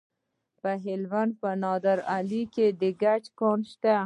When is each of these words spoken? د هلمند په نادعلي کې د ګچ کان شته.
د 0.61 0.63
هلمند 0.85 1.31
په 1.41 1.49
نادعلي 1.63 2.43
کې 2.53 2.67
د 2.81 2.83
ګچ 3.01 3.23
کان 3.39 3.59
شته. 3.71 3.95